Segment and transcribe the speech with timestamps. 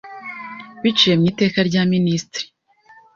[0.83, 2.47] biciye mu iteka rya Minisitiri,